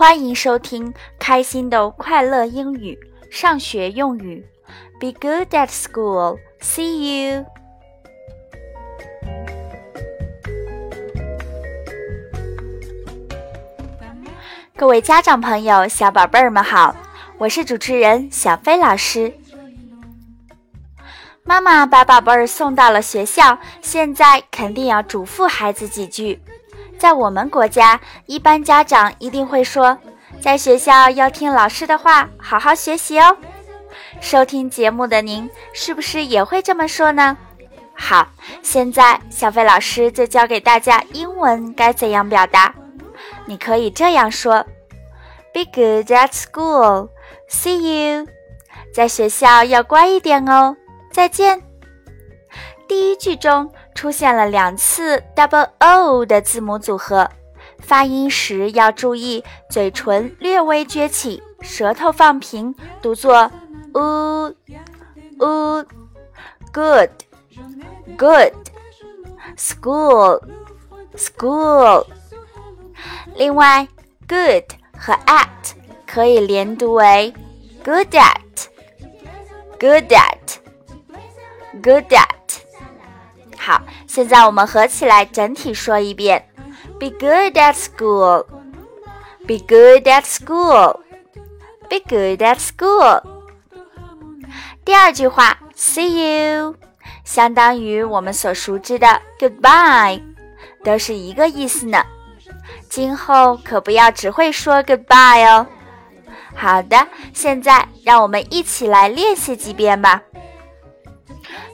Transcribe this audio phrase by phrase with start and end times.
[0.00, 2.98] 欢迎收听开心的快乐英语
[3.30, 4.42] 上学用语。
[4.98, 6.38] Be good at school.
[6.58, 7.44] See you.
[14.74, 16.96] 各位家长朋友、小宝贝儿们好，
[17.36, 19.34] 我是主持人小飞老师。
[21.44, 26.40] 妈妈把宝贝儿送到了学校，现在肯定要嘱咐孩子几句。
[27.00, 29.96] 在我们国家，一般家长一定会说，
[30.38, 33.34] 在学校要听老师的话，好好学习哦。
[34.20, 37.38] 收听节目的您，是不是也会这么说呢？
[37.94, 38.28] 好，
[38.62, 42.74] 现在小飞老师就教给大家英文该怎样表达。
[43.46, 44.62] 你可以这样说
[45.54, 47.08] ：Be good at school.
[47.48, 47.78] See
[48.18, 48.26] you.
[48.92, 50.76] 在学校要乖一点哦。
[51.10, 51.62] 再见。
[52.86, 53.72] 第一句中。
[54.00, 57.28] 出现了两次 double o 的字母组合，
[57.80, 63.50] 发音时要注意嘴唇略微撅起，舌头放平，读作
[63.92, 64.54] u
[65.36, 65.84] u
[66.72, 67.10] good
[68.16, 68.54] good
[69.58, 70.40] school
[71.14, 72.06] school。
[73.36, 73.86] 另外
[74.26, 74.64] ，good
[74.96, 75.74] 和 at
[76.06, 77.34] 可以连读为
[77.84, 78.64] good at
[79.78, 80.56] good at
[81.82, 82.39] good at。
[84.12, 86.44] 现在我们合起来整体说一遍
[86.98, 88.44] ：Be good at school.
[89.46, 90.98] Be good at school.
[91.88, 93.22] Be good at school.
[94.84, 96.74] 第二句话，See you，
[97.22, 100.20] 相当于我们所熟知的 Goodbye，
[100.82, 102.02] 都是一个意思呢。
[102.88, 105.68] 今后可不要只会说 Goodbye 哦。
[106.56, 110.20] 好的，现在让我们一起来练习几遍吧。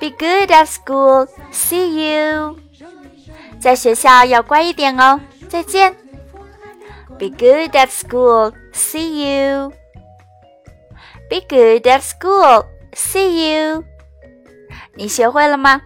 [0.00, 1.28] Be good at school.
[1.52, 2.58] See you.
[3.60, 5.20] 在学校要乖一点哦。
[5.48, 5.94] 再见。
[7.18, 8.52] Be good at school.
[8.72, 9.72] See you.
[11.28, 12.64] Be good at school.
[12.92, 13.84] See you.
[14.94, 15.80] 你学会了吗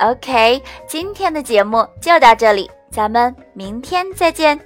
[0.00, 4.60] ？OK，今天的节目就到这里，咱们明天再见。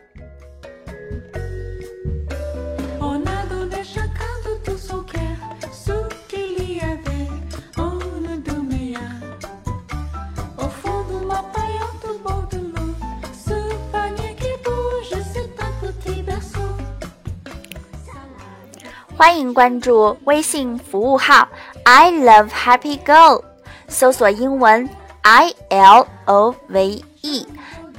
[19.21, 21.47] 欢迎关注微信服务号
[21.85, 23.45] "I love Happy Go"，
[23.87, 24.89] 搜索英文
[25.21, 27.47] "I L O V E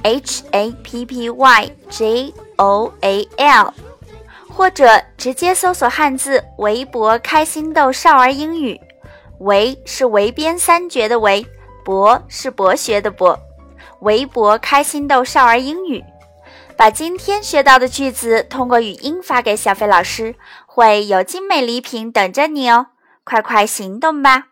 [0.02, 3.72] H A P P Y J O A L"，
[4.48, 8.80] 或者直接搜索汉字“围博开心豆少儿英语”。
[9.38, 11.46] 围是围边三绝的围，
[11.84, 13.38] 博是博学的博。
[14.00, 16.02] 围博开心豆少儿英语。
[16.74, 20.34] 把今天学到的句子通过语音发给小飞老师，
[20.74, 22.86] 会有精美礼品等着你哦！
[23.24, 24.51] 快快行动吧！